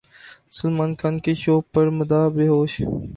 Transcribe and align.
سلمان 0.57 0.91
خان 0.99 1.15
کے 1.23 1.33
شو 1.41 1.55
پر 1.73 1.85
مداح 1.97 2.25
بےہوش 2.35 2.73